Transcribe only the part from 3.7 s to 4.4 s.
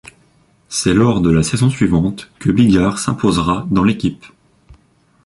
l'équipe.